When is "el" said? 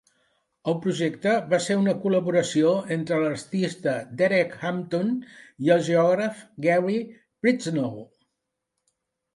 0.71-0.75, 5.77-5.85